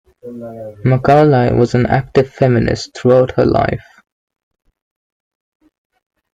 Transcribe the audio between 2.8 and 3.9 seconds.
throughout her life.